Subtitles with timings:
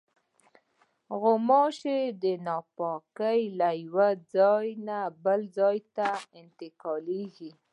[1.21, 1.97] غوماشې
[2.45, 5.41] ناپاکي له یوه ځایه بل
[5.95, 6.07] ته
[6.41, 7.47] انتقالوي.